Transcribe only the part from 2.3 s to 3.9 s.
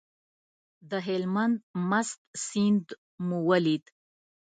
سیند مو ولید.